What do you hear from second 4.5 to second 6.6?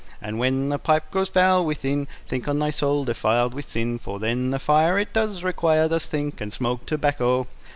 fire It does require: Thus think, and